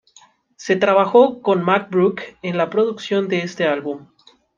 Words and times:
Se 0.55 0.75
trabajo 0.75 1.43
con 1.43 1.63
Mack 1.63 1.91
Brock, 1.91 2.21
en 2.41 2.57
la 2.57 2.71
producción 2.71 3.27
de 3.27 3.43
este 3.43 3.67
álbum. 3.67 4.07